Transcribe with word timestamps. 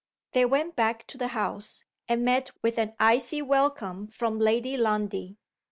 They 0.31 0.45
went 0.45 0.75
back 0.75 1.05
to 1.09 1.17
the 1.19 1.27
house, 1.27 1.83
and 2.07 2.25
met 2.25 2.49
with 2.63 2.79
an 2.79 2.95
icy 2.99 3.43
welcome 3.43 4.07
from 4.07 4.39
Lady 4.39 4.75
Lundie. 4.75 5.37